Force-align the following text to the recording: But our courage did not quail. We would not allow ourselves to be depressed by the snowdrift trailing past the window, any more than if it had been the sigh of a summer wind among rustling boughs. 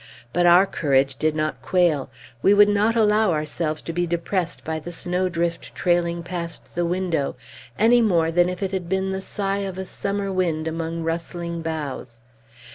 But 0.33 0.47
our 0.47 0.65
courage 0.65 1.17
did 1.17 1.35
not 1.35 1.61
quail. 1.61 2.09
We 2.41 2.55
would 2.55 2.69
not 2.69 2.95
allow 2.95 3.33
ourselves 3.33 3.83
to 3.83 3.93
be 3.93 4.07
depressed 4.07 4.63
by 4.63 4.79
the 4.79 4.91
snowdrift 4.91 5.75
trailing 5.75 6.23
past 6.23 6.73
the 6.73 6.87
window, 6.87 7.35
any 7.77 8.01
more 8.01 8.31
than 8.31 8.49
if 8.49 8.63
it 8.63 8.71
had 8.71 8.89
been 8.89 9.11
the 9.11 9.21
sigh 9.21 9.59
of 9.59 9.77
a 9.77 9.85
summer 9.85 10.31
wind 10.31 10.67
among 10.67 11.03
rustling 11.03 11.61
boughs. 11.61 12.19